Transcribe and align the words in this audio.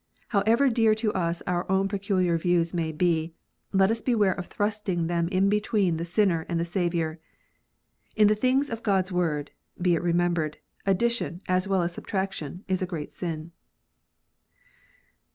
However 0.29 0.67
dear 0.67 0.95
to 0.95 1.13
us 1.13 1.43
our 1.45 1.71
own 1.71 1.87
peculiar 1.87 2.35
views 2.35 2.73
may 2.73 2.91
be, 2.91 3.35
let 3.71 3.91
us 3.91 4.01
beware 4.01 4.33
of 4.33 4.47
thrusting 4.47 5.05
them 5.05 5.27
in 5.27 5.47
between 5.47 5.97
the 5.97 6.05
sinner 6.05 6.43
and 6.49 6.59
the 6.59 6.65
Saviour. 6.65 7.19
In 8.15 8.27
the 8.27 8.33
things 8.33 8.71
of 8.71 8.81
God 8.81 9.05
s 9.05 9.11
Word, 9.11 9.51
be 9.79 9.93
it 9.93 10.01
remembered, 10.01 10.57
addition, 10.87 11.39
as 11.47 11.67
well 11.67 11.83
as 11.83 11.93
subtraction, 11.93 12.65
is 12.67 12.81
a 12.81 12.87
great 12.87 13.11
sin. 13.11 13.51